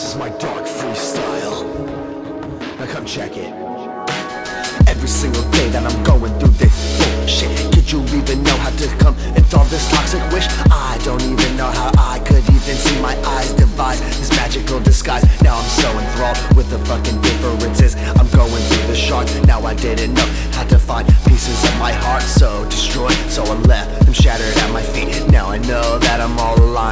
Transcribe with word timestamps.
This 0.00 0.14
is 0.14 0.16
my 0.16 0.30
dark 0.40 0.64
freestyle. 0.64 1.60
Now 2.78 2.86
come 2.86 3.04
check 3.04 3.36
it. 3.36 3.52
Every 4.88 5.06
single 5.06 5.42
day 5.50 5.68
that 5.76 5.84
I'm 5.84 6.02
going 6.02 6.32
through 6.40 6.56
this 6.56 6.72
bullshit. 6.96 7.52
Could 7.74 7.92
you 7.92 8.00
even 8.16 8.42
know 8.42 8.56
how 8.64 8.70
to 8.70 8.86
come 8.96 9.14
and 9.36 9.44
solve 9.44 9.68
this 9.68 9.84
toxic 9.90 10.22
wish? 10.32 10.48
I 10.72 10.98
don't 11.04 11.20
even 11.20 11.54
know 11.54 11.70
how 11.70 11.92
I 11.98 12.18
could 12.20 12.42
even 12.48 12.76
see 12.80 12.98
my 13.02 13.14
eyes 13.28 13.52
devise 13.52 14.00
this 14.00 14.30
magical 14.30 14.80
disguise. 14.80 15.22
Now 15.42 15.58
I'm 15.58 15.68
so 15.68 15.90
enthralled 15.92 16.56
with 16.56 16.70
the 16.70 16.78
fucking 16.88 17.20
differences. 17.20 17.94
I'm 18.16 18.28
going 18.30 18.62
through 18.72 18.86
the 18.88 18.96
shark. 18.96 19.28
Now 19.44 19.60
I 19.66 19.74
didn't 19.74 20.14
know 20.14 20.28
how 20.56 20.64
to 20.64 20.78
find 20.78 21.06
pieces 21.28 21.62
of 21.62 21.78
my 21.78 21.92
heart 21.92 22.22
so 22.22 22.64
destroyed. 22.70 23.20
So 23.28 23.44
I 23.44 23.52
left 23.68 24.06
them 24.06 24.14
shattered 24.14 24.56
at 24.64 24.72
my 24.72 24.82
feet. 24.82 25.12
Now 25.30 25.50
I 25.50 25.58
know 25.58 25.98
that 25.98 26.22
I'm 26.22 26.38
all 26.38 26.58
aligned 26.58 26.89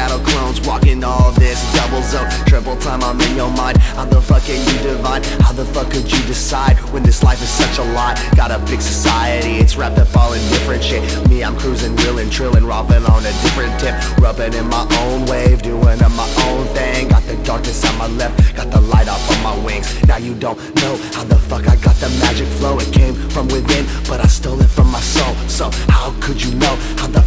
shadow 0.00 0.24
clones 0.24 0.58
walking 0.66 1.04
all 1.04 1.30
this 1.32 1.60
double 1.74 2.00
zone, 2.02 2.28
triple 2.46 2.76
time. 2.76 3.02
I'm 3.02 3.20
in 3.20 3.36
your 3.36 3.50
mind. 3.50 3.76
How 3.98 4.06
the 4.06 4.20
fuck 4.20 4.42
can 4.44 4.60
you 4.68 4.78
divine? 4.82 5.22
How 5.44 5.52
the 5.52 5.66
fuck 5.66 5.90
could 5.90 6.10
you 6.10 6.22
decide 6.24 6.76
when 6.92 7.02
this 7.02 7.22
life 7.22 7.42
is 7.42 7.50
such 7.50 7.76
a 7.78 7.86
lot 7.92 8.18
Got 8.34 8.50
a 8.50 8.58
big 8.70 8.80
society, 8.80 9.54
it's 9.62 9.76
wrapped 9.76 9.98
up 9.98 10.16
all 10.16 10.32
in 10.32 10.40
different 10.48 10.82
shit. 10.82 11.02
Me, 11.28 11.44
I'm 11.44 11.56
cruising, 11.58 11.94
reeling, 11.96 12.30
trilling, 12.30 12.64
robbing 12.64 13.04
on 13.04 13.20
a 13.30 13.32
different 13.44 13.78
tip, 13.78 13.94
rubbing 14.18 14.54
in 14.54 14.66
my 14.68 14.84
own 15.02 15.26
wave, 15.26 15.60
doing 15.60 16.00
my 16.20 16.28
own 16.48 16.66
thing. 16.74 17.08
Got 17.08 17.24
the 17.24 17.36
darkness 17.44 17.84
on 17.88 17.96
my 17.98 18.08
left, 18.20 18.56
got 18.56 18.70
the 18.70 18.80
light 18.80 19.08
off 19.08 19.24
on 19.32 19.42
my 19.42 19.64
wings. 19.64 19.86
Now 20.06 20.18
you 20.18 20.34
don't 20.34 20.58
know 20.76 20.94
how 21.14 21.24
the 21.24 21.38
fuck 21.48 21.68
I 21.68 21.76
got 21.76 21.96
the 21.96 22.10
magic 22.24 22.48
flow. 22.58 22.78
It 22.78 22.92
came 22.92 23.14
from 23.34 23.46
within, 23.48 23.84
but 24.08 24.20
I 24.20 24.26
stole 24.26 24.60
it 24.60 24.70
from 24.76 24.88
my 24.90 25.00
soul. 25.00 25.34
So 25.48 25.70
how 25.88 26.14
could 26.20 26.42
you 26.42 26.54
know 26.54 26.74
how 27.00 27.08
the 27.08 27.19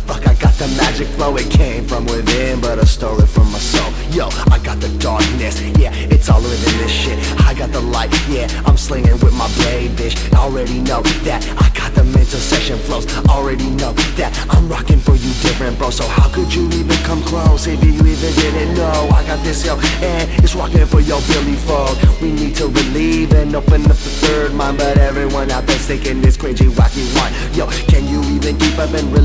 the 0.64 0.76
magic 0.78 1.08
flow? 1.08 1.36
It 1.36 1.50
came 1.52 1.86
from 1.86 2.06
within, 2.06 2.62
but 2.62 2.80
I 2.80 2.86
stole 2.86 3.20
it 3.20 3.28
from 3.28 3.52
my 3.52 3.60
soul. 3.60 3.92
Yo, 4.12 4.30
I 4.52 4.60
got 4.60 4.80
the 4.80 4.90
darkness, 5.00 5.62
yeah, 5.78 5.92
it's 6.14 6.30
all 6.30 6.42
within 6.42 6.78
this 6.78 6.92
shit. 6.92 7.18
I 7.42 7.54
got 7.54 7.72
the 7.72 7.82
light, 7.82 8.12
yeah, 8.30 8.48
I'm 8.66 8.78
slinging 8.78 9.20
with 9.20 9.34
my 9.34 9.50
blade, 9.60 9.92
bitch. 9.92 10.16
Already 10.34 10.80
know 10.80 11.02
that 11.28 11.42
I 11.60 11.68
got 11.78 11.94
the 11.94 12.04
mental 12.04 12.40
session 12.40 12.78
flows. 12.78 13.06
Already 13.28 13.70
know 13.72 13.94
that 14.20 14.32
I'm 14.50 14.70
rocking 14.70 15.00
for 15.00 15.16
you 15.16 15.32
different, 15.42 15.78
bro. 15.78 15.90
So 15.90 16.08
how 16.08 16.30
could 16.30 16.54
you 16.54 16.66
even 16.80 16.98
come 17.04 17.22
close 17.24 17.68
if 17.68 17.84
you 17.84 17.94
even 17.94 18.34
didn't 18.36 18.76
know? 18.76 19.10
I 19.12 19.26
got 19.28 19.44
this, 19.44 19.66
yo, 19.66 19.76
and 20.02 20.26
it's 20.44 20.56
rocking 20.56 20.86
for 20.86 21.02
your 21.02 21.22
Billy 21.28 21.58
Fogg. 21.68 21.98
We 22.22 22.32
need 22.32 22.56
to 22.58 22.68
relieve 22.68 23.34
and 23.34 23.56
open 23.56 23.84
up 23.84 24.00
the 24.08 24.14
third 24.24 24.54
mind, 24.54 24.78
but 24.78 24.98
everyone 24.98 25.52
out 25.52 25.66
there's 25.66 25.86
thinking 25.88 26.22
this 26.22 26.38
cringy, 26.38 26.70
wacky 26.80 27.04
one. 27.20 27.34
Yo, 27.54 27.68
can 27.92 28.08
you 28.08 28.22
even 28.36 28.58
keep 28.58 28.78
up 28.78 28.94
and 28.94 29.12
relieve 29.12 29.23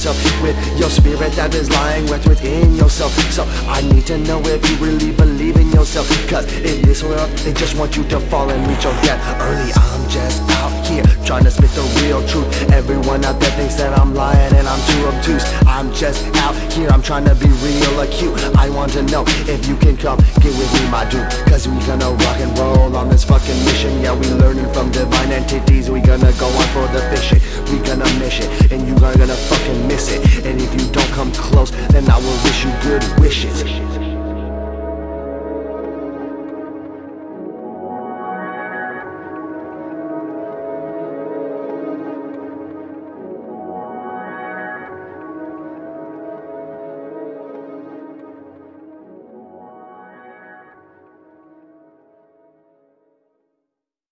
yourself 0.00 0.42
with 0.42 0.56
your 0.78 0.88
spirit 0.88 1.32
that 1.32 1.54
is 1.54 1.68
lying 1.70 2.06
wrapped 2.06 2.26
within 2.26 2.74
yourself? 2.74 3.12
So 3.30 3.44
I 3.68 3.82
need 3.92 4.06
to 4.06 4.16
know 4.16 4.40
if 4.44 4.64
you 4.70 4.76
really 4.76 5.12
believe 5.12 5.56
in 5.56 5.70
yourself, 5.72 6.08
cause 6.26 6.46
in 6.64 6.80
this 6.82 7.02
world 7.02 7.28
they 7.44 7.52
just 7.52 7.76
want 7.76 7.96
you 7.96 8.04
to 8.08 8.20
fall 8.32 8.48
and 8.48 8.66
reach 8.66 8.84
your 8.84 8.94
death 9.04 9.20
early. 9.40 9.72
I'm 9.76 10.08
just 10.08 10.40
out 10.56 10.72
here 10.86 11.04
trying 11.26 11.44
to 11.44 11.50
spit 11.50 11.70
the 11.76 11.84
real 12.00 12.26
truth. 12.26 12.48
Everyone 12.72 13.24
out 13.26 13.38
there 13.40 13.50
thinks 13.60 13.74
that 13.76 13.92
I'm 13.98 14.14
lying 14.14 14.54
and 14.54 14.66
I'm 14.66 14.80
too 14.88 15.04
obtuse. 15.12 15.44
I'm 15.66 15.92
just 15.92 16.24
out 16.48 16.56
here, 16.72 16.88
I'm 16.88 17.02
trying 17.02 17.26
to 17.26 17.34
be 17.34 17.48
real 17.60 18.00
acute. 18.00 18.32
I 18.56 18.70
want 18.70 18.92
to 18.92 19.02
know 19.02 19.24
if 19.44 19.68
you 19.68 19.76
can 19.76 19.98
come 19.98 20.18
get 20.40 20.56
with 20.56 20.72
me, 20.80 20.88
my 20.88 21.04
dude. 21.10 21.28
Cause 21.44 21.68
we 21.68 21.76
gonna 21.84 22.08
rock 22.08 22.40
and 22.40 22.56
roll 22.58 22.96
on 22.96 23.10
this 23.10 23.24
fucking 23.24 23.64
mission. 23.68 24.00
Yeah, 24.00 24.16
we 24.16 24.26
learning 24.40 24.72
from 24.72 24.90
divine 24.90 25.09
gonna 29.20 29.34
fucking 29.34 29.86
miss 29.86 30.10
it. 30.10 30.46
And 30.46 30.58
if 30.60 30.72
you 30.72 30.90
don't 30.92 31.12
come 31.12 31.30
close, 31.32 31.70
then 31.92 32.08
I 32.10 32.16
will 32.16 32.38
wish 32.44 32.64
you 32.64 32.72
good 32.82 33.04
wishes. 33.20 33.99